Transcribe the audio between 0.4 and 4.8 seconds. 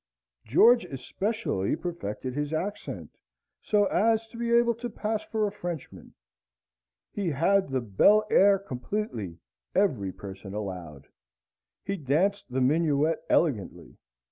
George especially perfected his accent so as to be able